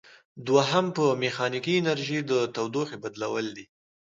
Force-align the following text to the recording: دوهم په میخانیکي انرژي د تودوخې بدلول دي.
دوهم 0.47 0.85
په 0.97 1.05
میخانیکي 1.21 1.73
انرژي 1.77 2.19
د 2.29 2.31
تودوخې 2.55 2.97
بدلول 3.03 3.47
دي. 3.57 3.65